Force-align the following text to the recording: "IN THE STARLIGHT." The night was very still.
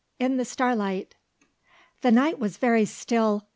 "IN 0.17 0.37
THE 0.37 0.45
STARLIGHT." 0.45 1.13
The 2.01 2.11
night 2.11 2.39
was 2.39 2.57
very 2.57 2.85
still. 2.85 3.45